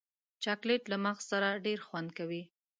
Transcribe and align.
چاکلېټ 0.43 0.83
له 0.91 0.97
مغز 1.05 1.23
سره 1.31 1.49
ډېر 1.65 1.79
خوند 1.87 2.09
کوي. 2.17 2.43